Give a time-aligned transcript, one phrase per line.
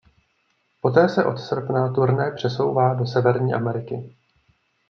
[0.81, 4.15] Poté se od srpna turné přesouvá do Severní Ameriky.